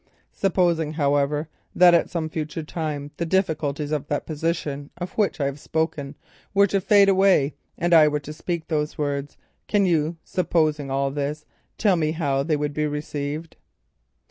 "Supposing, 0.33 0.93
however, 0.93 1.47
that 1.75 1.93
at 1.93 2.09
some 2.09 2.27
future 2.27 2.63
time 2.63 3.11
the 3.17 3.23
difficulties 3.27 3.91
of 3.91 4.07
that 4.07 4.25
position 4.25 4.89
of 4.97 5.11
which 5.11 5.39
I 5.39 5.45
have 5.45 5.59
spoken 5.59 6.15
were 6.55 6.65
to 6.65 6.81
fade 6.81 7.07
away, 7.07 7.53
and 7.77 7.93
I 7.93 8.07
were 8.07 8.17
then 8.17 8.23
to 8.23 8.33
speak 8.33 8.67
those 8.67 8.97
words, 8.97 9.37
can 9.67 9.85
you, 9.85 10.17
supposing 10.23 10.89
all 10.89 11.11
this—tell 11.11 11.97
me 11.97 12.13
how 12.13 12.41
they 12.41 12.57
would 12.57 12.73
be 12.73 12.87
received?" 12.87 13.57